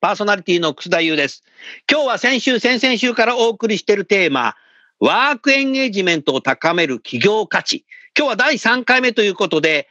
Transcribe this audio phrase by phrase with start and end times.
[0.00, 1.44] パーソナリティの楠田優です
[1.90, 4.54] 今日は先週先々週からお送りしているテーマ
[5.00, 7.86] ワークエンゲージメントを高める企業価値。
[8.16, 9.88] 今日は第3回目ということで、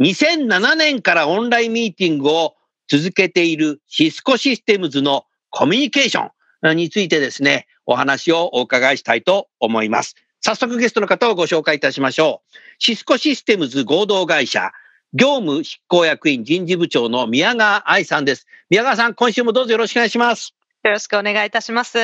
[0.00, 2.54] 2007年からオンラインミーティングを
[2.86, 6.30] 続けているシスコシステムズのコミュニケーショ
[6.72, 10.14] ンについてですね、お話をお伺いしたいと思います。
[10.40, 12.56] 早速ゲストの方をご紹介いたしましょう。
[12.78, 14.70] シスコシステムズ合同会社
[15.14, 18.46] 業務執行役員人事部長の宮川愛さんです。
[18.68, 20.54] 宮川さん、今週もどうぞよろしくお願いします。
[20.84, 21.98] よろしくお願いいたします。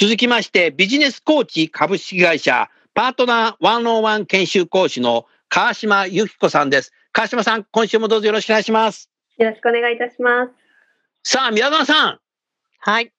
[0.00, 6.92] 続きまして、ビジネスコーチ株式会社パートナー101研修講師の川島由紀子さんです。
[7.12, 9.10] 川島さん、今週もどうぞよろしくお願いします。
[9.36, 10.52] よろしくお願いいたします。
[11.30, 12.18] さあ、宮川さん。
[12.78, 13.12] はい。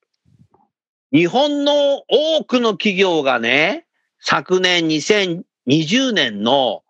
[1.12, 3.86] 日本の多くの企業がね、
[4.20, 6.83] 昨年2020年の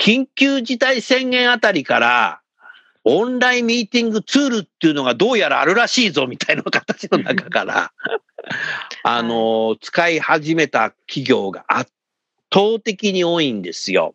[0.00, 2.40] 緊急事態宣言あたりから、
[3.04, 7.92] オンラインミーティングツールっていうのがどうやらあるらしいぞみたいな形の中から
[9.04, 11.92] あの、使い始めた企業が圧
[12.52, 14.14] 倒的に多いんですよ。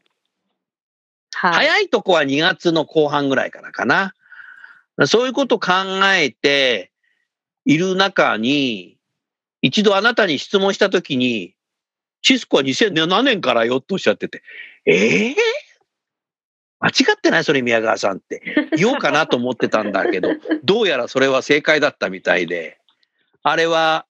[1.33, 4.13] はい、早いとこは2月の後半ぐらいからかな。
[5.07, 5.71] そういうこと考
[6.13, 6.91] えて
[7.65, 8.97] いる中に、
[9.61, 11.55] 一度あなたに質問したときに、
[12.21, 14.41] シスコは2007年からよとおっしゃってて、
[14.85, 15.35] ええー、
[16.79, 17.43] 間違ってない？
[17.43, 18.41] それ宮川さんって
[18.77, 20.29] 言おうかなと思ってたんだけど、
[20.63, 22.77] どうやらそれは正解だったみたいで、
[23.43, 24.05] あれは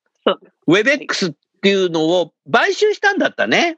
[0.67, 3.77] ウェベックスっていうのを買収したんだったね。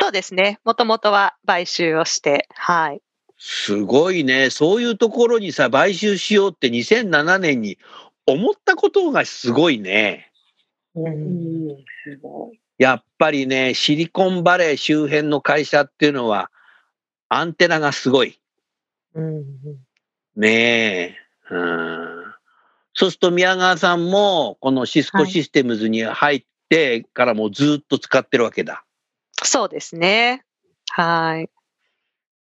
[0.00, 0.58] そうですね。
[0.64, 3.02] もともとは買収をして、はい。
[3.38, 4.50] すごいね。
[4.50, 7.78] そういうところにさ、買収しようって2007年に
[8.26, 10.30] 思ったことがすごいね。
[10.94, 11.68] うん、
[12.04, 12.60] すごい。
[12.78, 16.50] やっぱりね、シリコンバレー周辺の会社っていうのは、
[17.30, 18.38] アンテナがすごい。
[19.14, 19.44] うん、
[20.36, 21.16] ね
[21.50, 21.54] え。
[21.54, 22.20] うん
[22.92, 28.74] そうすると宮川さんも、このシスコシステムズに入ってからもずっと使ってるわけだ。
[28.74, 28.84] は
[29.44, 30.44] い、そうですね。
[30.90, 31.48] はい。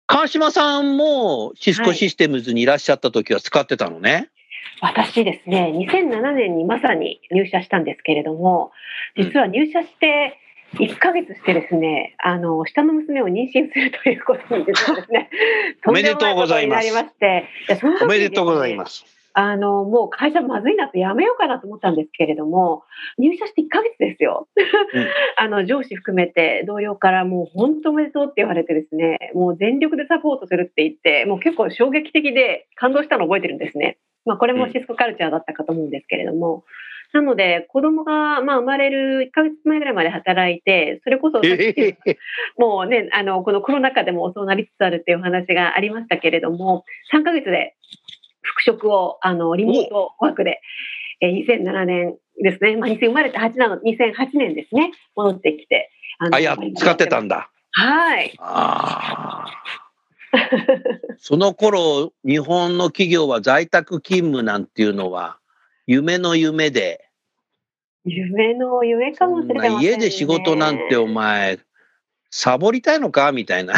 [0.08, 4.30] 川島さんもシスコシステムズにいらっしゃった時は使ってたのね。
[4.82, 8.72] はい、私ですね、2007年にまさに入社したんですけれども、
[9.18, 10.38] 実は入社して
[10.76, 15.30] 1ヶ月してですね、あの、下の娘を妊娠するということにですね、
[15.88, 16.90] おめでとうございます。
[18.04, 19.06] おめでとうございます。
[19.38, 22.84] あの、もう会社まずいなってやめようかなと思ったんですけれども、
[23.18, 24.48] 入社して1ヶ月ですよ。
[24.56, 33.98] うん、 あの、上司含めて同僚からもう本当おめでとうって言われてですね、もう全力でサポートするって言って、もう結構衝撃的で感動したのを覚えてるんですね。
[34.24, 36.64] まあ、これもシスコカルチャーだったかと思うんですけれども、
[37.16, 41.40] なので、子供が、まあ、生まれる1ヶ月前ぐらいまで働いて、それこそ、
[42.60, 46.84] もうね、あの、このコロナ禍でもそうなりつつあるっていうお話がありましたけれども、
[47.14, 47.74] 3ヶ月で
[48.42, 50.60] 復職を、あの、リモートワークで、
[51.22, 52.76] えー、2007年ですね。
[52.76, 54.92] まあ、2000生まれて8なの、2008年ですね。
[55.16, 55.92] 戻ってきて。
[56.20, 57.50] ああ、や、使ってたんだ。
[57.72, 58.34] はい。
[58.40, 59.64] ああ。
[61.18, 65.38] その頃、日本の企業は在宅勤務なんていうのは、
[65.88, 67.05] 夢の夢で。
[68.06, 71.60] 夢の夢かもしれない、ね、家で仕事なんてお前、
[72.30, 73.76] サボりたいのかみたいな。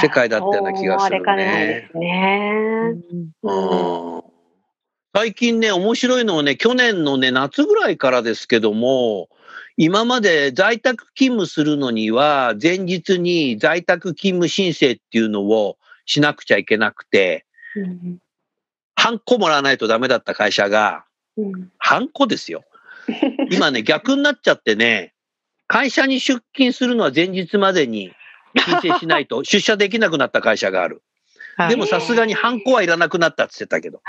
[0.00, 1.90] 世界だったような気がするね。
[1.94, 2.94] ね。
[3.42, 4.22] うん、
[5.14, 9.28] 最近ね、面白いのはね、去年のね、夏ぐらいからですけども、
[9.76, 15.76] 今まで在宅勤務するのには、前日に在宅勤務申請っていうのを
[16.06, 18.18] しなくちゃいけなくて、うん、
[18.94, 21.04] ハンコもらわないとダメだった会社が、
[21.36, 22.64] うん、ハンコですよ。
[23.50, 25.14] 今ね、逆になっちゃってね、
[25.66, 28.12] 会社に出勤するのは前日までに
[28.56, 31.02] 申請しないと 出社できなくなった会社がある。
[31.68, 33.98] でもさすがにハンコはいらなくなったって言ってたけど。
[33.98, 34.02] こ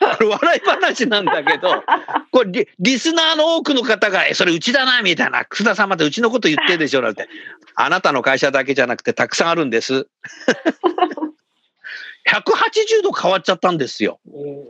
[0.20, 1.84] れ笑い話なんだけど、
[2.30, 5.44] これリリスナーの多くの方が、え、それうちだな、みたいな。
[5.44, 7.28] 楠田さんまたうちのこと言ってるでしょ、なんて。
[7.74, 10.08] あなたの会社だけじゃなくてたくさんあるんです。
[12.28, 14.20] 180度変わっちゃったんですよ。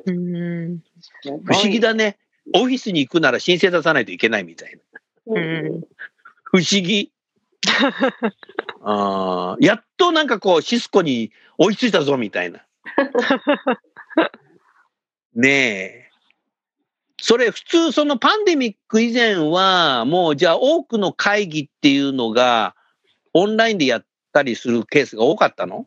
[0.07, 0.81] うん。
[1.45, 2.19] 不思議だね。
[2.55, 4.79] オフィスに行くなら申請出さないといけないみたい
[5.27, 5.35] な。
[5.35, 5.81] うん。
[6.45, 7.13] 不思議。
[8.83, 12.65] あーやっとなんかこうシスコに追いついたぞみたいな。
[15.35, 16.09] ねえ。
[17.21, 22.77] それ普通そのパンデミック以前はもうじゃあ多くの会議っていうのが
[23.35, 25.87] オンラインでやったりするケースが多かったの？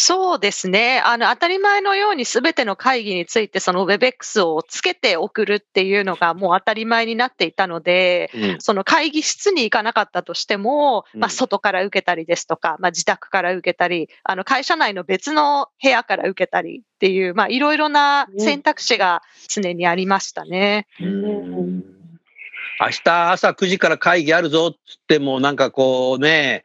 [0.00, 1.02] そうですね。
[1.04, 8.56] あの、当たり前のように全ての会議について、その WebEx をつけて送るっていうのがもう当たり前になっていたので、うん。
[8.60, 11.20] その会議室に行かなかったとしても、うん。
[11.20, 20.86] まあ、外から受けたりですとか、まあ、自宅から受けたり、あの会社内の別の部屋から受けたりっていう、まあ、いろいろな選択肢が常にありましたね。
[21.00, 21.82] うん。
[22.80, 24.78] 明日朝9時から会議あるぞっつっ
[25.08, 26.64] てもなんかこうね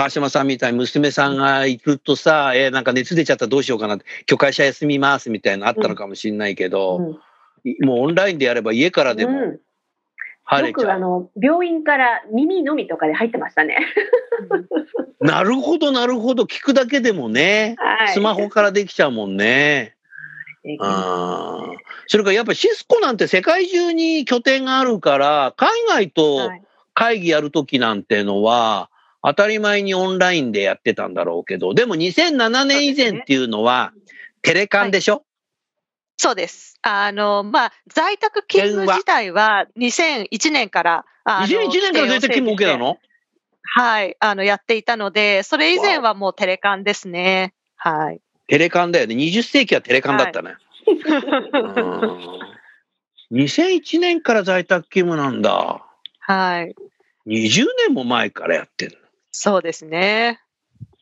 [0.00, 7.18] 川島さんみたいに娘さんが行くとさ、えーなんか熱出ちゃったらどうしようかなって今日会社休みますみたいなのあったのかもしれないけど、うん
[7.84, 9.58] もうオンラインでやれば家からでもうんよ
[10.44, 10.86] 入れちゃう。
[10.86, 13.76] くあの病院から耳のみとかで入ってましたね。
[15.20, 18.14] なるほどなるほど聞くだけでもね、はい。
[18.14, 19.96] スマホからできちゃうもんね。
[20.80, 21.76] あー
[22.06, 26.62] それからやっぱシスコなんて世界中に拠点があるから海外とはい
[26.94, 28.88] 会議やるときなんてのは、
[29.22, 33.92] 当たり前にオンラインでやってたんだろうけど、でも2007年以前っていうのは、
[34.42, 35.24] テレカンでしょ、
[36.16, 36.78] そうです。
[36.82, 42.98] あの、まあ、在宅勤務自体は2001年から、あの ?2001 年から在宅勤務 OK なの？
[43.62, 47.54] はい、あの、やっていたので、それ以前はもうテレカンですね。
[47.76, 48.20] はい。
[48.48, 49.14] テレカンだよね。
[49.14, 50.56] 20世紀はテレカンだったね。
[50.90, 50.90] う
[52.06, 52.50] ん
[53.32, 55.86] 2001年から在宅勤務なんだ。
[56.18, 56.74] はい。
[57.26, 58.98] 20年も前からやってる。
[59.42, 60.38] そうですね。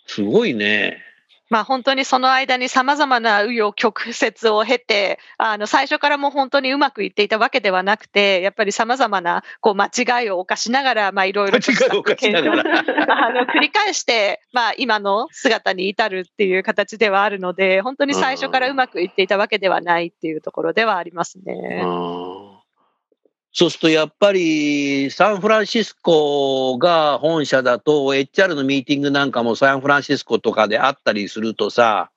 [0.06, 1.02] すごいね。
[1.50, 12.79] まあ本当にその間に様々な紆余曲折を経て、あの最初からもう本当にうまくいっていたわけではなくて、やっぱり様々なこう間違いを犯しながら、まあいろいろと間違いを犯しながら。
[13.26, 21.82] あの繰り返して、まあ、今の姿に至るっていう形ではあるので、本当に最初からうまくいっていたわけではないっていうところではありますね。
[23.53, 32.11] うんそうするとやっぱりサンフランシスコが本社だと HR のミーティングなんかもサンフランシスコとかであったりするとさ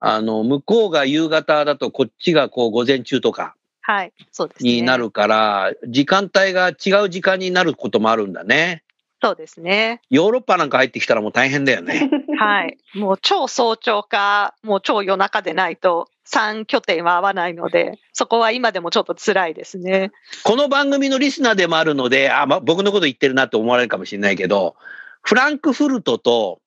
[0.00, 3.54] あの向こうが夕方だとこっちがこう午前中とか
[3.86, 4.72] はい、そうですね。
[4.72, 8.82] になるから時間帯が違う時間になることもあるんだね。
[9.22, 10.02] そうですね。
[10.10, 12.10] ヨーロッパなんか入ってきたらもう大変だよね。
[12.36, 12.78] はい。
[12.94, 20.12] もう超早朝か、もう超夜中でないと、3拠点は合わないので、そこは今でもちょっと辛いですね。
[20.44, 24.76] この番組のリスナーでもあるので、あ、ま、僕のこと言ってるなって思われるかもしれないけど、
[25.22, 26.60] フランクフルトと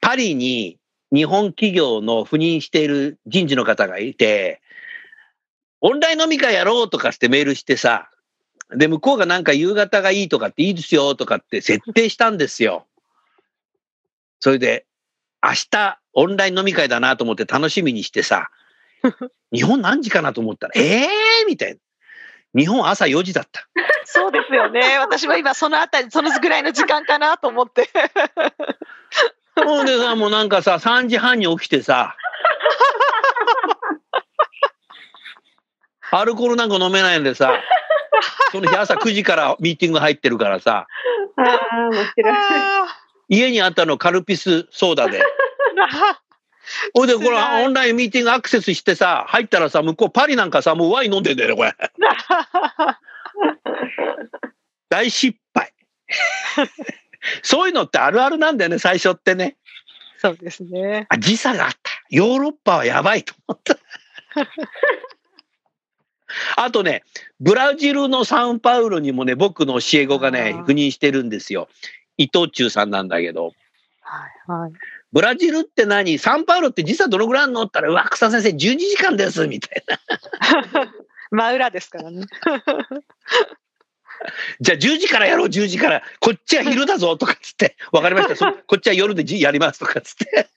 [0.00, 0.78] パリに
[1.12, 4.60] 日本企業の赴任している人事の方がいて、
[5.80, 8.10] オンライン飲み会やろうとかってメールしてさ、
[8.76, 12.86] で、向こうがなんか夕方がいいとかっていいですよとかって設定したんですよ。
[14.38, 14.86] それで、
[15.42, 18.50] 明日オンライン飲み会だなと思って楽しみにしてさ、
[19.52, 21.80] 日本何時かなと思ったら、ええー、みたいな。
[22.52, 23.66] 日本朝4時だった。
[24.04, 24.98] そうですよね。
[24.98, 27.88] 私も今そのあたり、そのぐらいの時間かなと思って。
[29.54, 32.16] ほんでさ、もうなんかさ、3時半に起きてさ、
[36.12, 37.62] アルコールなんか飲めないんでさ、
[38.50, 40.86] その日朝9時からミーティング入ってるからさ、
[41.36, 42.34] ああ、面白い。
[43.28, 45.22] 家にあったのカルピスソーダで。
[46.94, 47.30] ほいで、これ
[47.64, 51.74] オンラインミーティングアクセスしてさ、入ったらさ、向こうパリなんかさ、もうワイン飲んでんだよね、これ。
[54.88, 55.72] 大失敗。
[57.42, 59.56] そういうのってあるあるなんだよね、最初ってね。
[60.18, 61.06] そうですね。
[61.08, 61.78] あ、時差があった。
[62.10, 63.76] ヨーロッパはやばいと思った。
[66.56, 67.02] あとね、
[67.40, 71.68] ブラジルのサンパウロにもね、僕の教え子がね赴任してるんですよ。
[72.16, 73.52] 伊藤忠さんなんだけど、
[74.02, 74.72] はい、はい。
[75.12, 76.18] ブラジルって何？
[76.18, 77.62] サンパウロって時差どのぐらいあんの？
[77.62, 79.98] ったら、うわ、草先生12時間です、みたいな。
[81.30, 82.26] 真裏ですからね。
[84.60, 86.02] じゃあ10時からやろう、10時から。
[86.20, 87.76] こっちは昼だぞ、とかっつって。
[87.90, 88.36] わかりました。
[88.36, 90.48] そ こっちは夜でじやります、とかっつって。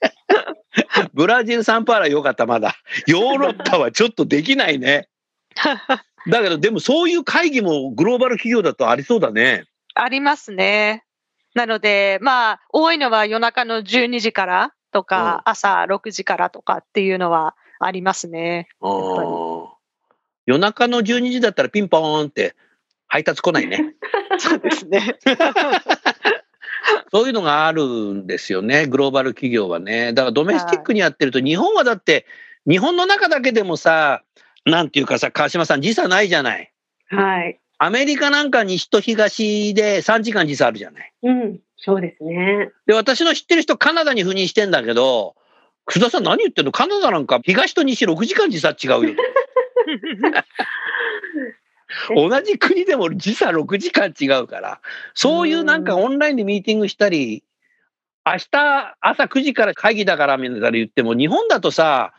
[1.13, 2.75] ブラジル、サンパウロは良かった、まだ。
[3.07, 5.07] ヨーロッパはちょっとできないね。
[6.27, 9.65] だけど、でもそういう会議もグローバル企業だとありそうだね。
[9.95, 11.05] ありますね。
[11.53, 18.69] なので、まあ、多いのは夜中の12時から、とか、朝6時からとかっていうのはありますね。
[20.45, 22.55] 夜中の12時だったらピンポーンって
[23.07, 23.95] 配達来ないね。
[24.39, 25.17] そうですね。
[27.11, 30.13] そういうのがあるんですよね、グローバル企業はね。
[30.13, 32.25] だからドメスティックにやってると、日本はだって、
[32.67, 34.23] 日本の中だけでもさ、
[34.65, 36.71] なんていうかさ、川島さん、時差ないじゃない。
[37.07, 37.59] はい。
[37.83, 41.13] アメリカなんか西と東で3時間時差あるじゃない。
[41.23, 41.59] うん。
[41.75, 42.71] そうですね。
[42.85, 45.35] で、私の知ってる人、カナダに赴任してんだけど、
[45.85, 46.71] 楠田さん何言ってんの？
[46.71, 49.15] カナダなんか東と西6時間時差違うよ。
[52.15, 54.79] 同じ国でも時差6時間違うから、
[55.13, 57.43] そういうなんかオンラインでミーティングしたり、
[58.25, 62.13] 明日朝9時から会議だからみたいな言っても、日本だとさ、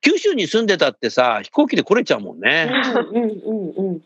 [0.00, 2.68] 九州に住んでたってさ、飛行機で来れちゃうもんうんね。
[3.12, 3.30] うんうん
[3.76, 4.02] うん。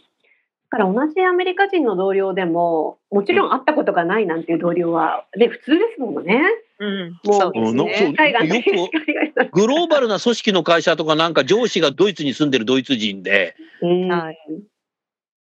[0.70, 6.42] だから同じアメリカ人の同僚でも、もちろん会ったことがないなんていう同僚は、で、普通ですもんね。
[6.78, 7.84] うん、もうの
[9.52, 13.54] グローバルな組織の会社とかなんか上司がドイツに住んでるドイツ人で、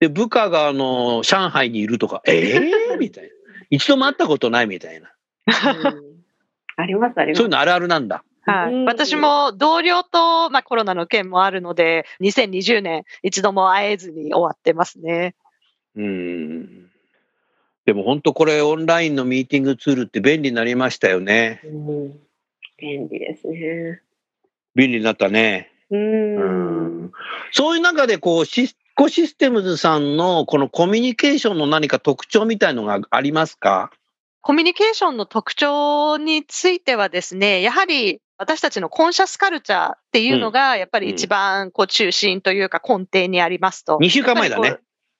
[0.00, 3.30] で、部下があの、上海にいるとか、ええー、 みたいな。
[3.70, 5.10] 一度も会ったことないみたいな。
[5.90, 6.16] うん
[6.78, 7.38] ありますあります。
[7.38, 8.22] そういうのあるあるなんだ。
[8.46, 15.34] はい、うん私も同僚と、まあ、コロナの件もあるので、2020年、一度も会えずに終わってますね。
[15.96, 16.90] うん。
[17.84, 21.60] でも本当これオンラインのミーティングツールって便利になりましたよね。
[21.64, 22.12] うん
[22.78, 24.02] 便利ですね。
[24.74, 25.70] 便利になったね。
[25.90, 27.12] うん。
[27.52, 33.90] そういう中でこうシスコシステムズさんのこのコミュニケーションの何か特徴みたいのがありますか？
[34.40, 43.98] コミュニケーションの特徴についてはですね、やはり私たちのコンシャスカルチャーっていうのが、やっぱり一番こう中心というか根底にありますと。
[43.98, 44.78] ?2 週間前だね。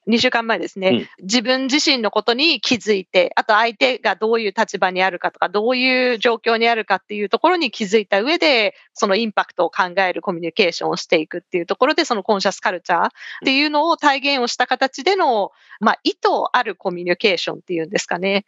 [0.08, 13.10] 2週間前ですね、うん自分自身のことに気づいて、あと相手がどういう立場にあるかとか、どういう状況にあるかっていうところに気づいた上で、そのインパクトを考えるコミュニケーションをしていくっていうところで、そのコンシャスカルチャーっ
[13.44, 16.18] ていうのを体現をした形での、まあ、意図
[16.52, 18.44] あるコミュニケーションっていうんですかね。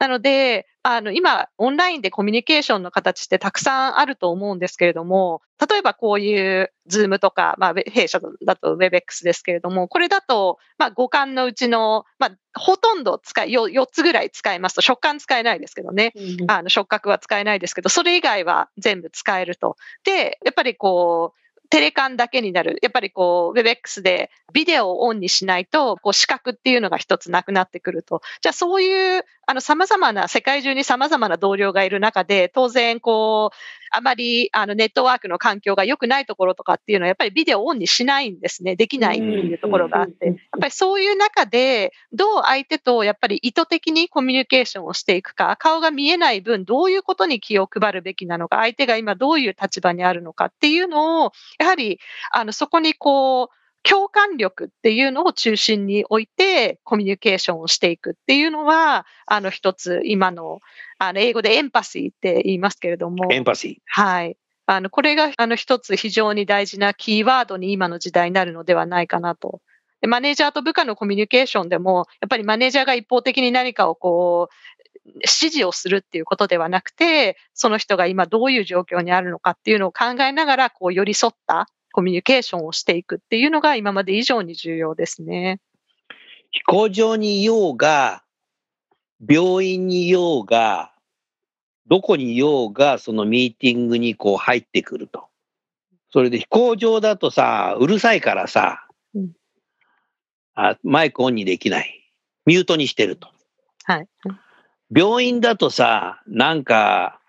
[0.00, 16.14] なので、あの、今、オンラインでコミュニケーションの形ってたくさんあると思うんですけれども、例えばこういう Zoom とか、まあ、弊社だと Webex ですけれども、これだと、まあ、五感のうちの、まあ、ほとんど使い、よ4つぐらい使えますと、食感使えないですけどね。
[16.48, 19.76] あの触覚は使えないですけど、それ以外は全部使えると。
[20.04, 21.40] で、やっぱりこう、
[21.70, 22.78] テレカンだけになる。
[22.82, 28.22] やっぱりこう、WebX でビデオをオンにしないと、こう、視覚っていうのが一つなくなってくると。
[28.42, 33.56] じゃあそういう、あの、様々な、世界中に様々な同僚がいる中で、当然、こう、
[33.90, 38.76] あまり、あの、ネットワークの環境が良くないところとかっていうのは、やっぱりビデオをオンにしないんですね。
[38.76, 40.26] できないっていうところがあって。
[40.26, 51.98] やっぱりそういう中で、どう相手とやっぱり意図的にコミュニケーションをしていくか、顔が見えない分、どういうことに気を配るべきなのか、相手が今どういう立場にあるのかっていうのを、やはり、
[52.30, 60.60] あの、そこにこう、共感力っていうのを中心に置いてコミュニケーションをしていくっていうのは、あの一つ今の、
[60.98, 64.36] あの英語でエンパシーって言いますけれども、エンパシはい。
[64.66, 69.60] あの、これが、あの、一つ非常に大事なキーワードに今の時代になるのではないかなと。
[70.00, 74.54] でマネージャーと部下のコミュニケーションでも、やっぱりマネージャーが一方的に何かをこう、
[75.06, 85.60] 指示をするっていうことではなくて、その人が今どういう状況にあるのかっていうのを考えながら、こう、寄り添ったコミュニケーションをしていくっていうのが今まで以上に重要ですね。
[86.50, 88.22] 飛行場にいようが、
[89.28, 90.92] 病院にいようが、
[91.86, 95.26] どこにいようが、そのミーティングにこう入ってくると。
[96.12, 99.32] それで飛行場だとさ、うるさいからさ、うん
[100.54, 102.12] あマイクオンにできない。
[102.44, 103.28] ミュートにしてると。
[103.84, 104.08] はい。
[104.94, 107.20] 病院だとさ、なんか、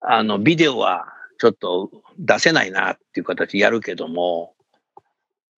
[0.00, 4.54] あの、ビデオはちょっと出せないなっていう形やるけども、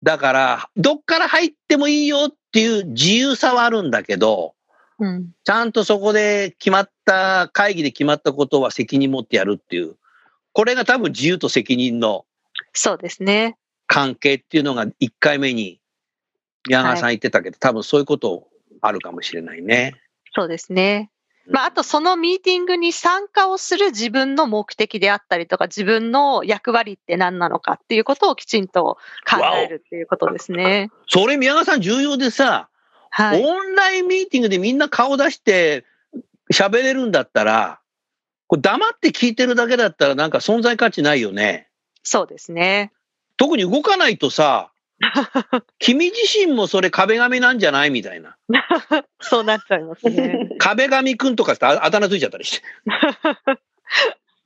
[0.02, 4.54] だから、どっから入ってもいいよっていう自由さはあるんだけど、
[4.98, 5.32] うん。
[5.44, 9.96] ちゃんとそこで決まった、会議で決まったことは責任持ってやるっていう、
[10.52, 12.24] これが多分自由と責任の
[12.72, 13.56] そうですね。
[13.86, 15.80] 関係っていうのが1回目に
[16.68, 18.48] 宮川さん言ってたけど、多分そういうこと
[18.80, 19.94] あるかもしれないね。
[20.34, 21.10] そうですね。
[21.50, 30.90] まあ、あとそのミーティングに参加をする自分の目的であったりとか、自分の役割って何なのかっていうことをきちんと考えるっていうことですね。
[31.08, 32.68] それ宮川さん重要でさ、
[33.10, 33.44] はい。
[33.44, 35.84] オンラインミーティングでみんな顔出して
[36.52, 37.80] 喋れるんだったら、
[38.46, 41.68] これ黙って聞いてるだけだったらなんか存在価値ないよね。
[42.04, 42.92] そうですね。
[43.36, 44.70] 特に動かないとさ、
[45.78, 48.36] 君自身もそれ壁紙なんじゃないみたいな。
[49.20, 50.50] そうなっちゃいますね。
[50.58, 52.66] 壁紙くんとかってああだ名ついちゃったりして。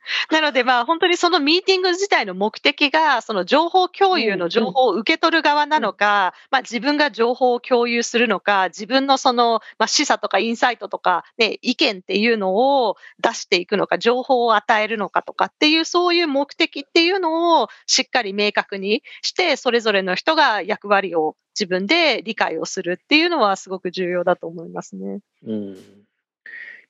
[0.53, 25.21] でまあ本当にそのミーティング自体の目的が、その情報共有の情報を受け取る側なのか、まあ自分が情報を共有するのか、自分のその、まあ示唆とかインサイトとか、ね、意見っていうのを出していくのか、情報を与えるのかとかっていう、そういう目的っていうのをしっかり明確にして、それぞれの人が役割を自分で理解をするっていうのはすごく重要だと思いますね。
[25.47, 26.05] うん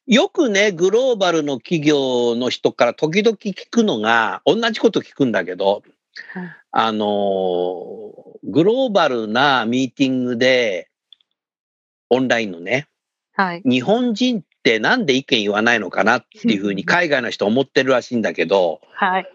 [0.06, 5.82] よくね、グローバルの企業の人から時々聞くのが、同じこと聞くんだけど、
[6.32, 7.10] はいあのー、
[8.44, 10.88] グローバルなミーティングで、
[12.10, 12.88] オンラインのね、
[13.32, 13.62] はい。
[13.64, 19.26] 日本人ってなんで意見言わないのかなっていうふうに海外の人思ってるらしいんだけど、はい。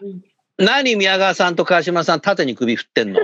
[0.60, 3.20] 何宮川さんと川島さん縦に首振ってんの？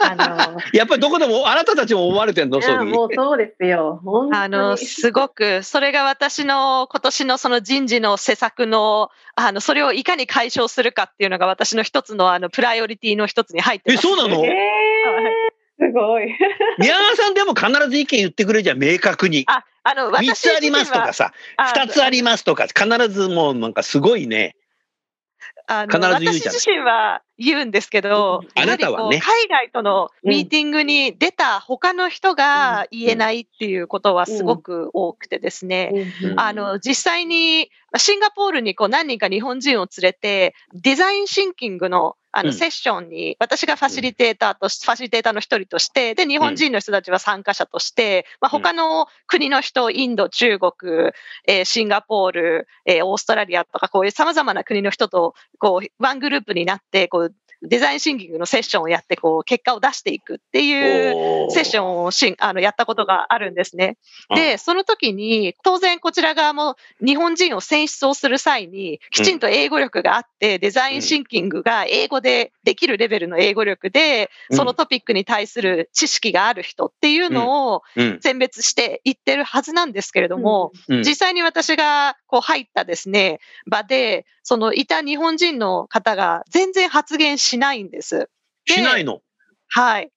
[0.00, 4.02] あの、やっぱりどこでもあなたたちも思われてんのそもうそうですよ。
[4.32, 14.06] あの、すごく、それが私の今年のその人事の施策の、あの、それをいかに解消するかっていうのが私の一つのあの、プライオリティの一つに入ってえ、ます。
[14.06, 14.44] そうなの？
[14.44, 16.26] えー、すごい。
[16.78, 19.44] 宮川さんでも必ず意見言ってくれるじゃん、明確に。
[19.46, 24.56] あ、あの、3私つありますとかさ、2つありますとか、必ずもうなんかすごいね。
[25.66, 29.20] あの私自身は言うんですけど、あなたはね。
[29.20, 42.46] 海外とのミーティングに出た他の人が言えないっていうことはすごく多くてですね、うんあの、実際に、シンガポールにこう何人か日本人を連れて、デザインシンキングのあうん。
[42.46, 50.72] のセッションに、私がファシリテーターとし、ファシリテーターの一人として、で、日本人の人たちは参加者として、まあ、他の国の人、インド、中国、
[51.46, 57.31] えーシンガポール、えーオーストラリアとか、こういう様々な国の人と、こう、ワングループになって、こう、
[57.62, 63.96] デザインシンキングのセッションをやって、こう、結果を出していくっていう、セッションをしんあのやったことがあるんですね。
[64.34, 88.28] で、その時に、当然こちら側も日本人を選出をする際に、きちんと英語力があって、デザインシンキングが英語でできるレベルの英語力で、うんそのトピックに対する知識がある人っていうのをうん選別していってるはずなんですけれども、うん実際に私がこう入ったですね、場で、そのいた日本人の方が全然発言しないんです。
[88.66, 89.20] でしないの？
[89.68, 90.10] はい。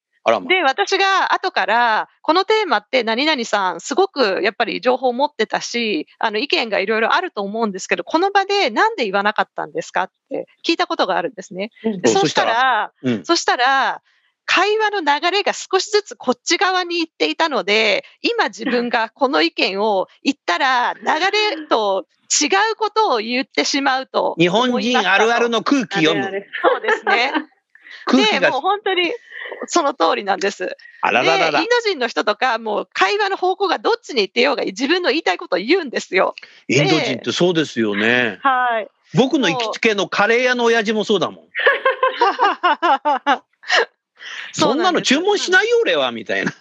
[0.48, 11.70] で、私が後から、このテーマって何々さん、すごくやっぱり情報を持ってたし、あの意見がいろいろあると思うんですけど、この場でなんで言わなかったんですかって聞いたことがあるんですね。
[12.06, 14.02] そしたら、うんそしたら、
[14.46, 21.02] 会話の流れが少しずつこっち側に行っていたので、今自分がこの意見を言ったら、流
[21.60, 25.60] れと違うことを言ってしまうと日本人あるあるの。
[25.60, 26.26] の空気読む。
[26.26, 27.32] そうですね。
[28.12, 28.62] で、もう。
[28.62, 29.14] 本当に
[29.68, 30.78] その通りなんです。
[31.02, 31.70] あららららで、イン。
[31.70, 36.36] ド人の人とか、もう会話の方向がどっちに行ってようが自分の言いたいことを言うんですよ。
[36.68, 38.40] インド人ってそうですよね。
[38.42, 38.88] はい。
[39.16, 41.46] 僕の行きつけのカレー屋の親父もそうだもん。
[44.58, 46.54] そんなの注文しないよ俺はみたいな。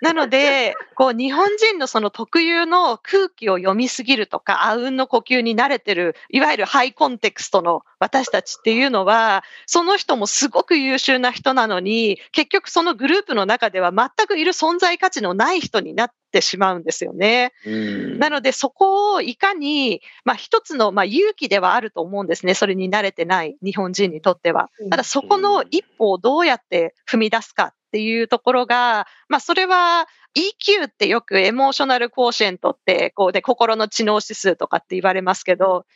[0.00, 17.52] なので、こう、日本人のその特有の空気を読みすぎるとか、あうんの呼吸に慣れてる、いわゆるハイコンテクストの私たちっていうのは、その人もすごく優秀な人なのに、結局そのグループの中では全くいる存在価値のない人になってしまうんですよね。
[17.64, 22.54] うんなので、そこをいかに、まあ、一つの、まあ、勇気ではあると思うんですね。
[22.54, 24.70] それに慣れてない日本人にとっては。
[24.90, 35.86] ただ、そこの一歩をどうやって踏み出すかっていうところが、まあ、それは EQ ってよく Emotional Quotient って、こうで、心の知能指数とかって言われますけど、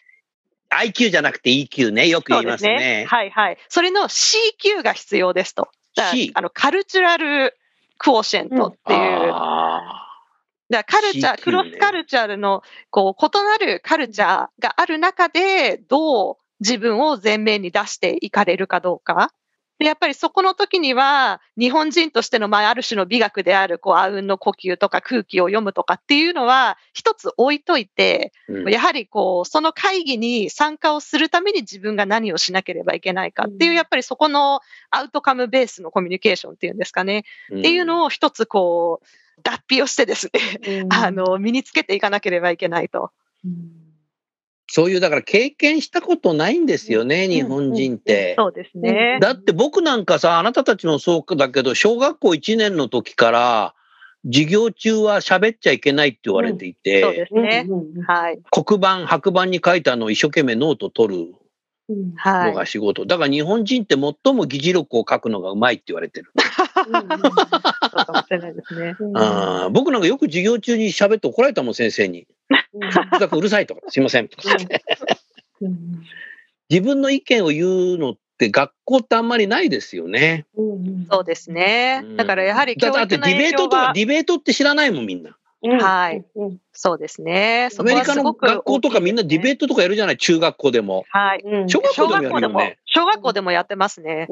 [0.70, 2.09] IQ じゃなくて EQ ね。
[2.09, 3.07] よく言いますそうですね。
[3.09, 3.59] はいはい。
[3.68, 5.68] それの CQ が必要ですと。
[6.35, 7.56] あの、 Cultural
[7.98, 10.07] Quotient っていう、あ
[10.70, 19.33] だカルチャー、クロスカルチャーの、こう、異なるカルチャーがある中で、どう自分を前面に出していかれるかどうか。
[19.78, 28.70] で、やっぱりそこの時には、日本人としての、まあ、ある種の美学である、こう、あうんの呼吸とか空気を読むとかっていうのは、一つ置いといて、ーうん。
[28.70, 33.76] やはりこう、その会議に参加をするために自分が何をしなければいけないかっていう、うん。
[33.76, 34.60] やっぱりそこの
[34.90, 37.24] アウトカムベースのコミュニケーションっていうんですかね。
[37.52, 39.06] っていうのを一つこう、
[39.44, 43.12] 脱皮をしてですね、 あの、身につけていかなければいけないと。
[44.70, 48.35] そういうだから経験したことないんですよね、うん日本人って。
[48.38, 49.18] そうですね。
[49.20, 53.74] だって僕なんかさ、あなたたちもそうだけど、小学校1年の時から、
[54.26, 57.66] 授業中は喋っちゃいけないって言われていて、そうですね。
[57.68, 58.38] うんはい。
[58.50, 61.35] 黒板、白板に書いたのを一生懸命ノート取る。
[61.90, 63.07] のが仕事。
[63.07, 66.31] だから日本人って最も議事録を書くのがうまいって言われてる。
[66.37, 68.94] そうかもしれないですね。
[69.14, 72.26] あー僕なんかよく授業中に喋って怒られたもん、先生に。
[72.78, 74.42] うるさくうるさいとか、すいませんとか。
[75.60, 76.02] うん
[76.70, 80.46] 自分の意見を言うのって学校ってあんまりないですよね。
[80.56, 82.16] うんそうですねうん。
[82.16, 85.36] だからやはり教だって育の影響ディベートとディベートって知らないもんみんな。
[85.62, 87.68] うんはいうんそうですね。
[87.78, 89.66] アメリカの学校とかみんなディベート。
[89.66, 91.04] トとかやるじゃない中学校でも。
[91.08, 91.42] はい。
[91.44, 94.28] うん小学小校でもや学校でもるよね。、小学校でもやってますね。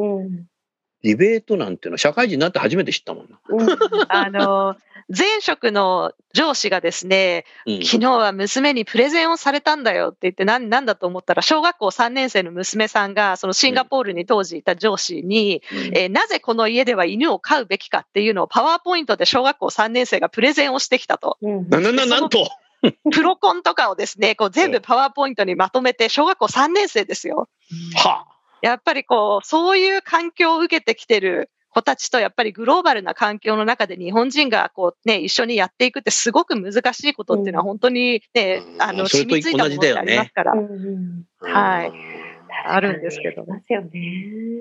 [1.03, 3.39] うんディベートなんていうのは社会人になって初めて知ったもんな。
[3.49, 3.79] うん
[4.09, 4.77] あの、
[5.09, 21.37] 前職の上司がですね、うん昨日は娘にプレゼンをされたんだよって言って、なんなんだと思ったら、小学校3年生の娘さんが、そのシンガポールに当時いた上司に、えーなぜこの家では犬を飼うべきかっていうのをパワーポイントで小学校3年生がプレゼンをしてきたと。
[21.41, 22.49] うんな、な、な、なんと？
[23.13, 27.49] プロコンとかをですね、こう全部パワーポイントにまとめて、小学校3年生ですよ。
[27.97, 28.27] は
[28.67, 37.69] やっぱりこう、そういう環境を受けてきてる子たちと、やっぱりグローバルな環境の中で日本人がこうね、一緒にやっていくってすごく難しいことっていうのはうん。
[37.69, 38.83] 本当にね、うん。
[38.83, 40.53] あの、染みついたものってありますから。
[40.53, 41.89] うんうんはい。
[41.91, 42.26] うん
[42.65, 43.91] あるんですけどますよね。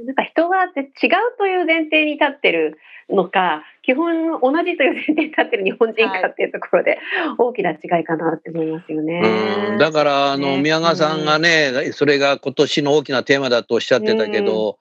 [0.06, 0.72] なんか人が違う
[1.38, 2.78] という前提に立ってる
[3.10, 7.00] のか、基本同じという前提に立ってる日本人かっていうところで
[7.38, 9.22] 大きな違いかなって思いますよね。
[9.72, 9.78] うん。
[9.78, 10.62] だから、あの、ね。
[10.62, 14.80] 宮川さんがね、それが今年の大きなテーマだとおっしゃってたけど、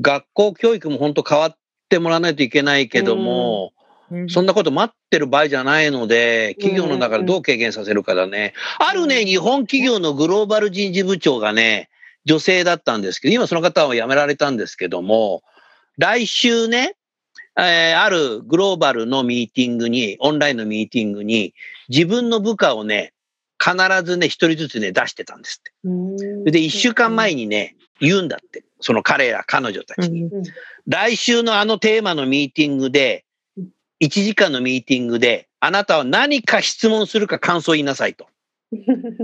[0.00, 1.56] 学校教育も本当変わっ
[1.88, 3.72] てもらわないといけないけども、
[4.28, 8.52] そんなこと待ってる場合じゃないので、企業の中でどう軽減させるかだね。
[8.78, 11.88] あるね、日本企業のグローバル人事部長がね、
[12.24, 15.42] 女性だったんですけど、今その方は辞められたんですけども、
[15.98, 16.96] 来週ね、
[17.56, 21.54] えーあるグローバルのミーティングに、オンラインのミーティングに、
[21.88, 23.12] 自分の部下をね、
[23.62, 25.72] 必ずね、一人ずつね、出してたんですって。
[25.84, 28.64] うんで、一週間前にね、言うんだって。
[28.80, 30.24] その彼ら、彼女たちに。
[30.24, 30.44] うん
[30.86, 33.24] 来週のあのテーマのミーティングで
[33.56, 33.68] うん、
[34.02, 38.26] 1時間のミーティングで、あなたは何か質問するか感想言いなさいと。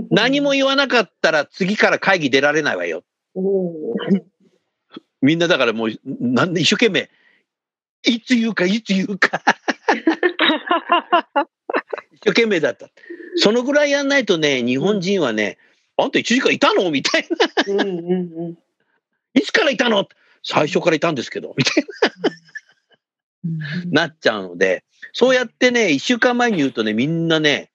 [0.09, 3.03] 何も言わなかったら次から会議出られないわよ。
[3.35, 4.21] うん
[5.21, 7.09] みんなだからもう、なんで一生懸命、
[8.03, 9.43] いつ言うか、いつ言うか。
[12.13, 12.89] 一生懸命だった。
[13.35, 15.59] そのぐらいやんないとね、日本人はね、
[15.95, 16.89] あんた1時間いたの？
[16.89, 17.37] みたいな。
[17.67, 18.57] うんうんうん
[19.33, 20.09] いつからいたの
[20.43, 21.85] 最初からいたんですけど、みたい
[23.43, 27.70] な、なっちゃうので、そうやってね、一週間前に言うとね、みんなね、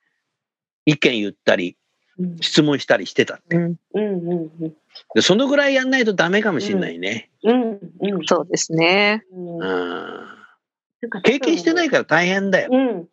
[0.87, 1.77] 意見言ったり、
[2.19, 3.41] うん質問したりしてた。
[3.51, 4.49] うんうん
[5.15, 7.29] でそのぐらいやんないとダメかもしれないね。
[7.43, 9.23] うんうんそうですね。
[9.33, 10.37] うんうん
[11.03, 12.71] なんか経験してないから大変だよ。
[12.73, 13.09] うん。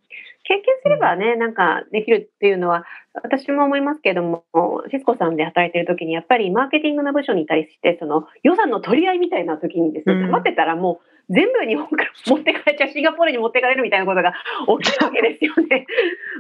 [0.46, 4.44] 経験すればね、なんかできるっていうのは、私も思いますけれども、
[4.92, 14.34] シスコさんで働いてる時に、やっぱりマーケティングの部署にいたりして、その予算の取り合いみたいな時にですね、うん溜まってたらもう全部日本から持ってかれちゃう、シンガポールに持ってかれるみたいなことが
[14.82, 15.86] 起きるわけですよね。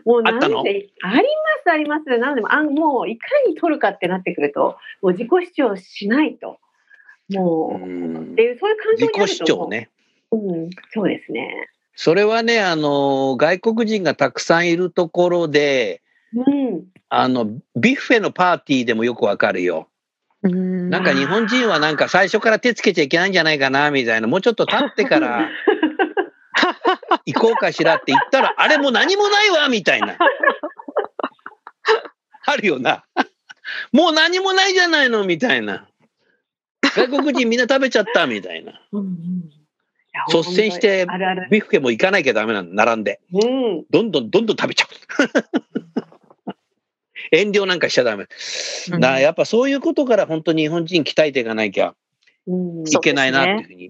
[0.05, 0.59] もうなんであったの？
[0.61, 1.21] ありま
[1.63, 2.17] す、あります。
[2.17, 6.59] なんでも、あもういかに取るかってなってくると、もう自己主張しないと。
[7.29, 9.67] もう、うんっていう、そういう感情自になると己主張。
[9.69, 9.89] ね。
[10.31, 11.69] うん、そうですね。
[11.95, 16.01] それはね、あの、外国人がたくさんいるところで、
[16.35, 16.83] うん。
[17.09, 19.87] あの、ビュッフェのパーティーでもよくわかるよ。
[20.41, 24.27] ななんか日本人はなんか最初から手つけちゃいけないんじゃないかな、みたいな。
[24.27, 25.47] もうちょっと経ってから
[27.25, 30.17] 行こうかしらって言ったら、あれもう何もないわ、みたいな。
[32.45, 33.05] あるよな。
[33.91, 35.87] もう何もないじゃないの、みたいな。
[36.81, 38.81] 外国人みんな食べちゃった、みたいな。
[38.91, 39.49] うんうん
[40.31, 41.07] 率先して。
[41.49, 43.19] ビュッフェも行かなきゃダメなの、並んで。
[43.33, 43.83] うん。
[43.89, 44.89] どんどんどんどん食べちゃう。
[47.31, 48.27] 遠慮なんかしちゃダメ。
[48.99, 51.95] だやっぱそういうことから本当に日本人鍛えていかなきゃうん
[52.47, 53.89] いけないなっていうふうに。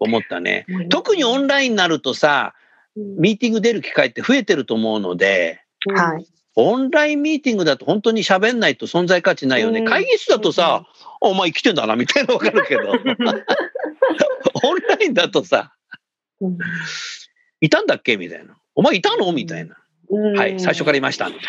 [0.00, 0.66] 思ったね。
[0.90, 2.54] 特にオンラインになるとさ、
[2.96, 5.60] ミーティング出る機会って増えてると思うので、
[5.94, 6.26] はい。
[6.56, 9.80] オンラインミーティングだと本当に喋んないと存在価値ないよね。
[9.80, 10.86] うん会議室だとさ、
[11.20, 12.90] お前来てんだなみたいなわかるけど、
[14.64, 15.72] オンラインだとさ、
[16.40, 16.58] うん。
[17.60, 18.56] いたんだっけみたいな。
[18.74, 19.76] お前いたのみたいな。
[20.10, 21.28] うんはい、最初からいました。
[21.28, 21.42] みたい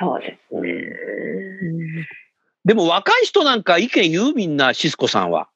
[0.00, 0.70] そうですね。
[2.64, 5.48] でも若い人なんか意見言うみんな、シスコさんは。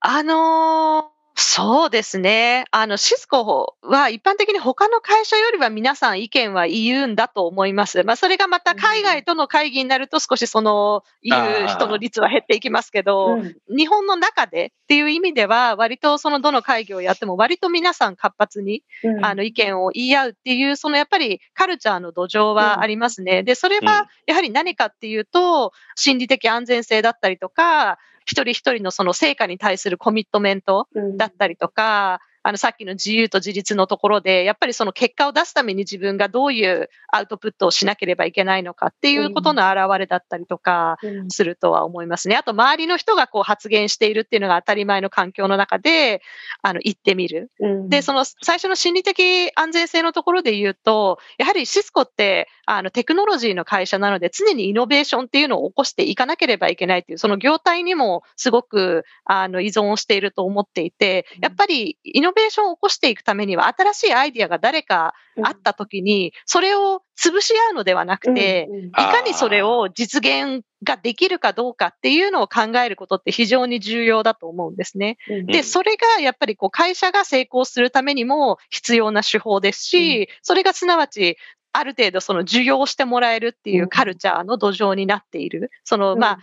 [0.00, 1.11] あのー
[1.44, 2.64] そうですね。
[2.70, 8.04] あの、シスコは一般的に他の会社よりは皆さん意見は言うんだと思います。
[8.04, 23.42] まあ、それがまた海外との会議になると少しその言う人の率は減っていきますけど、うん日本の中でっていう意味では、割とそのどの会議をやっても割と皆さん活発にうんあの意見を言い合うっていう、そのやっぱりカルチャーの土壌はありますね。
[23.42, 40.96] で、それうんはやはり何かっていうと、心理的安全性だったりとか、一人一人のその成果に対するコミットメントだったりとか、あの、さっきの自由と自立のところで、やっぱりその結果を出すために自分がどういうアウトプットをしなければいけないのかっていうことの表れだったりとか
[41.28, 42.36] するとは思いますね。
[42.36, 46.22] あと、周りの人がこう発言しているっていうのが当たり前の環境の中で、
[46.62, 47.50] あの、言ってみる。
[47.88, 75.18] で、その最初の心理的安全性のところで言うと、やはりシスコって、あの、テクノロジーの会社なので、常にイノベーションっていうのを起こしていかなければいけないっていう、その業態にもすごく、あの、依存をしていると思っていて、やっぱりイノベーションを起こしていくためには、新しいアイディアが誰かあった時に、それを潰し合うのではなくて、いかにそれを実現ができるかどうかっていうのを考えることって非常に重要だと思うんですね。
[75.46, 81.36] で、それがやっぱりこう会社が成功するためにも必要な手法ですし、それがすなわち
[81.72, 85.70] ある程度その受容してもらえるっていうカルチャーの土壌になっている。
[85.84, 86.38] その、まあ、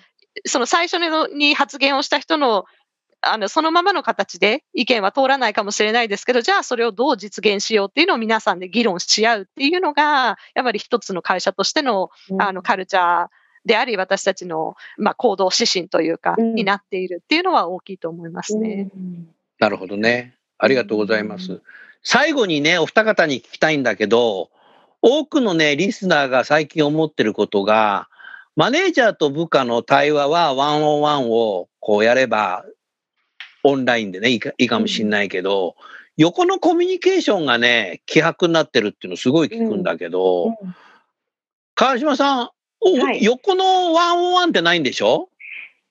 [0.46, 0.98] その最初
[1.34, 2.66] に発言をした人の
[3.22, 13.28] あの、そのままの形で意見は通らないかもしれないですけど、じゃあそれをどう実現しようっていうのを皆さんで議論し合うっていうのが、やっぱり一つの会社としての、あの、カルチャー
[13.66, 18.90] であり、私たちの、まあ、行動指針というか、になっているっていうのは大きいと思いますね。
[19.60, 20.36] なるほどね。
[20.58, 21.62] ありがとうございます。
[22.04, 24.50] 最後にね、お二方に聞きたいんだけど、
[25.02, 28.08] 多くのね、リスナーが最近思ってることが、
[28.56, 32.66] マネージャーと部下の対話はワンオンワンをこうやれば
[33.64, 35.76] オンラインでね、いいかいいかもしんないけど、
[36.18, 40.50] 横のコミュニケーションがね、希薄になってるっていうのすごい聞くんだけど、うん。
[40.50, 40.76] うん、
[41.76, 42.50] 川島さん、
[42.82, 45.30] はい、横のワンオンワンってないんでしょ？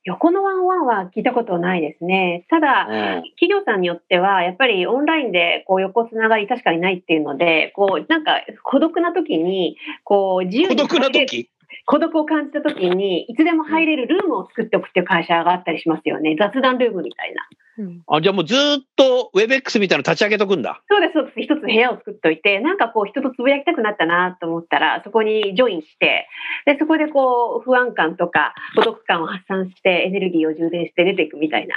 [0.04, 2.46] 横のワンワンは聞いたことないですね。
[2.48, 10.76] ただ、うん、企業さんによっては、やっぱりオンラインでこう横つながり確かにないっていうので、こう、なんか孤独な時に、こう、自由に。
[10.76, 11.50] 孤独な時？
[11.90, 16.36] 孤独を感じた時に、いつでも入れるルームを作っておくっていう会社があったりしますよね。
[16.38, 17.48] 雑談ルームみたいな。
[17.78, 18.58] うん、あじゃあもうずっ
[18.94, 20.82] と WebX みたいなの立ち上げとくんだ。
[20.86, 21.40] そうです、そうです。
[21.40, 26.28] 一つ部屋を作っておいて、なんかこう人とつぶやきたくなったなと思ったら、そこにジョインして、
[26.66, 31.76] で、そこでこう不安感とか孤独感を発散してエネルギーを充電して出ていくみたいな、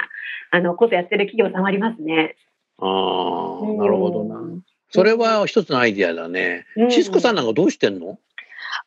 [0.50, 2.36] あの、ことやってる企業さんありますね。
[2.80, 4.42] ああ、なるほどな。
[4.90, 6.66] それは一つのアイディアだね。
[6.90, 8.18] シスコさんなんかどうしてんの？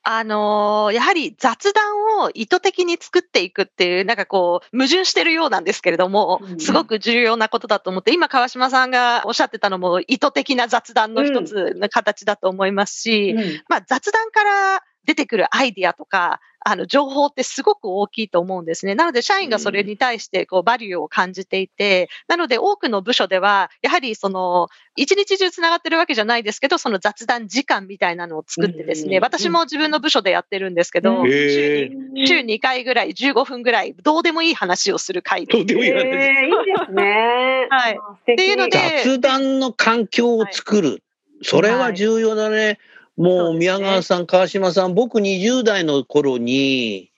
[0.04, 1.84] あのー、やはり雑談
[2.24, 18.96] を意図的に作っていくっていう、なんかこう、矛盾してるようなんですけれども、すごく重要なことだと思って、今川島さんがおっしゃってたのも意図的な雑談の一つの形だと思いますし、うん、まあ雑談から出てくるアイディアとか、あの、情報ってすごく大きいと思うんですね。
[18.96, 36.04] なので、社員がそれに対して、こう、バリューを感じていて、なので、多くの部署では、やはり、その、一日中繋がってるわけじゃないですけど、その雑談時間みたいなのを作ってですね、私も自分の部署でやってるんですけど、週に、週2回ぐらい、15分ぐらい、どうでもいい話をする会どうでもいい話。
[36.04, 37.68] いいですね。
[37.70, 38.00] はい。
[38.34, 38.80] っていうので。
[39.04, 41.04] 雑談の環境を作る。
[41.44, 42.80] それは重要だね。
[43.18, 47.12] もう宮川さん、川島さん、僕20代の頃に、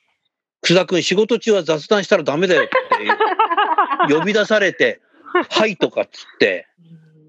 [0.61, 2.67] 楠田君仕事中は雑談したらダメだよっ
[4.07, 5.01] て 呼び出されて、
[5.49, 6.67] はいとかっつって、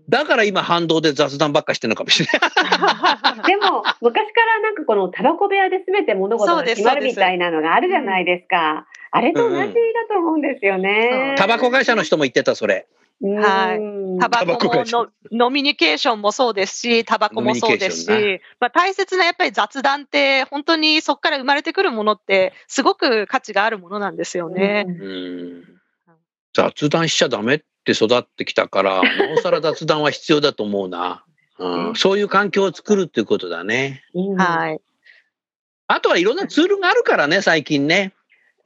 [0.09, 3.43] だから今反動で雑談ばっかしてるのかもしれない。
[3.47, 8.87] でも、昔からなんかこのタバコ部屋で全て物事が決まるみたいなのがあるじゃないですか。
[9.11, 9.65] あれと同じだ
[10.11, 11.35] と思うんですよね。
[11.39, 12.87] タバコ会社の人も言ってた、それ。
[13.21, 14.21] はい。
[14.21, 24.87] タバコものノミニケーションもそうですし、タバコもそうですし、まあ、大切なやっぱり雑談って、本当にそこから生まれてくるものって、すごく価値があるものなんですよね。
[26.55, 31.25] 雑談しちゃダメって育ってきたから、なおさら雑談は必要だと思うな。
[31.59, 34.05] うん、そういう環境を作るっていうことだね。
[34.37, 34.81] はい。
[35.89, 38.13] あとはいろんなツールがあるからね、最近ね。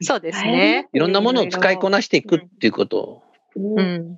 [0.01, 0.89] そうですね。
[0.93, 3.23] いろんなものを使いこなしていくっていうこと。
[3.55, 4.17] うん、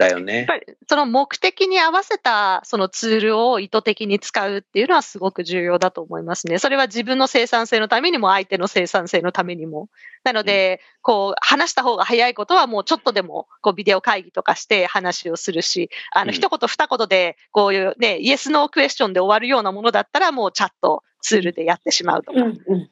[0.00, 0.38] だよね。
[0.38, 6.58] やっぱりその目的に合わせたそのツールを意図的に使うっていうのはすごく重要だと思いますね。
[6.58, 9.90] それは自分の生産性のためにも相手の生産性のためにも。
[10.24, 22.40] なので、こう話した方が早いことはもうちょっとでもこうビデオ会議とかして話をするし、あの一言二言でこういうね、イエスノークエスチョンで終わるようなものだったらもうチャットツールでやってしまうとか。
[22.40, 22.90] うんうん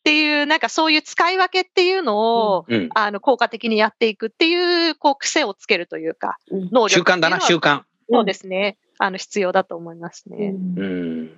[0.00, 6.90] っていう、なんかそういう使い分けっていうのを、うん、あの、効果的にやっていくっていう、こう、癖をつけるというか、能力。
[6.90, 7.82] 習慣だな、習慣。
[8.10, 8.78] そうですね。
[8.98, 10.54] あの、必要だと思いますね。
[10.76, 11.30] うん。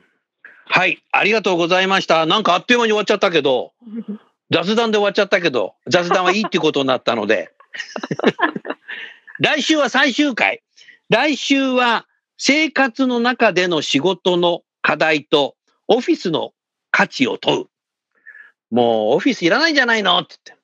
[0.67, 2.25] はい、ありがとうございました。
[2.25, 3.73] なんかあっという間に終わっちゃったけど、
[4.51, 7.51] 雑談で終わっちゃったけど、雑談はいいっていうことになったので。
[9.41, 10.63] 来週は最終回。
[11.09, 12.07] 来週は
[12.39, 15.57] 生活の中での仕事の課題と
[15.89, 16.53] オフィスの
[16.91, 17.67] 価値を問う。
[18.73, 20.63] もうオフィスいらないんじゃないのって言って。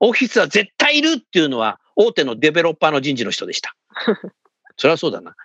[0.00, 3.76] オフィスは絶対いるっていうのは大手のデベロッパーの人事の人でした。
[4.76, 5.36] それはそうだな。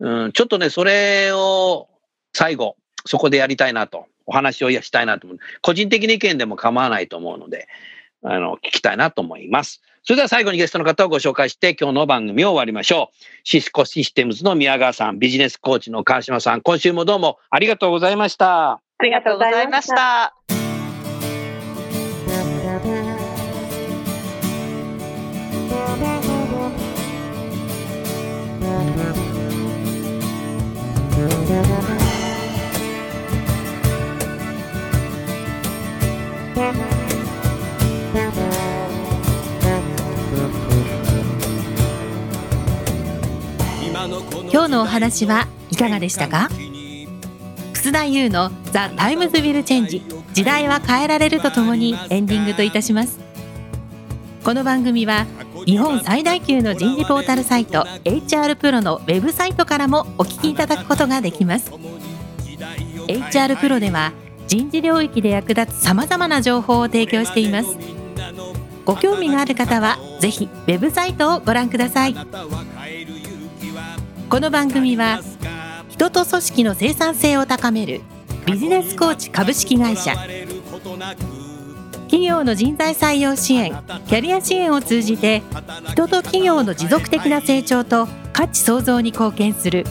[0.00, 1.88] うん、ちょっとね、それを
[2.32, 5.38] 最後、そこでやりたいなと、お話をしたいなと思う。
[5.60, 7.68] 個人的な意見でも構わないと思うので、
[8.22, 9.82] あの、聞きたいなと思います。
[10.02, 13.16] それでは最後にゲストの方をご紹介して、今日の番組を終わりましょう。
[13.44, 18.72] シスコシステムズの宮川さん、ビジネスコーチの川島さん、今週もどうもありがとうございました。
[18.72, 19.88] ありがありがとうございまし。
[19.88, 20.57] た。
[31.48, 31.62] 今
[44.64, 46.50] 日のお話はいかがでしたか？
[47.72, 50.02] 楠田祐の「The Times Will Change。
[50.34, 53.18] 時代は変えられる」とともにエンディングといたします。
[54.44, 55.24] この番組は
[55.68, 61.70] 日本最大級の人事ポータルサイト HR プロのウェブサイトからもお聞きいただくことができます。
[63.06, 64.14] HR プロでは
[64.46, 67.76] 人事領域で役立つさまざまな情報を提供しています。
[68.86, 72.14] ご興味がある方はぜひウェブサイトをご覧ください。
[74.30, 75.20] この番組は
[75.90, 78.00] 人と組織の生産性を高める
[78.46, 80.14] ビジネスコーチ株式会社。
[82.08, 83.70] 企業の人材採用支援
[84.06, 85.42] キャリア支援を通じて
[85.88, 89.84] 人と企業の持続的な成長と価値創造に貢献する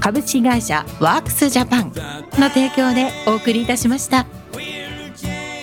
[0.00, 1.92] 株式会社ワークスジャパン
[2.40, 4.26] の提供でお送りいたしました。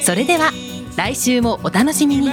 [0.01, 0.51] それでは
[0.97, 2.29] 来週もお楽しみに。